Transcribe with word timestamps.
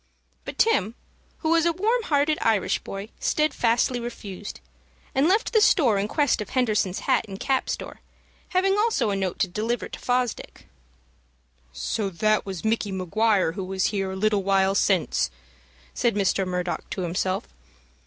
But 0.45 0.57
Tim, 0.57 0.95
who 1.41 1.49
was 1.49 1.67
a 1.67 1.71
warm 1.73 2.01
hearted 2.01 2.39
Irish 2.41 2.79
boy, 2.79 3.09
steadfastly 3.19 3.99
refused, 3.99 4.59
and 5.13 5.27
left 5.27 5.53
the 5.53 5.61
store 5.61 5.99
in 5.99 6.07
quest 6.07 6.41
of 6.41 6.49
Henderson's 6.49 7.01
hat 7.01 7.25
and 7.27 7.39
cap 7.39 7.69
store, 7.69 8.01
having 8.49 8.75
also 8.75 9.11
a 9.11 9.15
note 9.15 9.37
to 9.41 9.47
deliver 9.47 9.87
to 9.89 9.99
Fosdick. 9.99 10.65
"So 11.71 12.09
that 12.09 12.47
was 12.47 12.65
Micky 12.65 12.91
Maguire 12.91 13.51
who 13.51 13.63
was 13.63 13.85
here 13.93 14.09
a 14.09 14.15
little 14.15 14.41
while 14.41 14.73
since," 14.73 15.29
said 15.93 16.15
Mr. 16.15 16.47
Murdock 16.47 16.89
to 16.89 17.01
himself. 17.01 17.49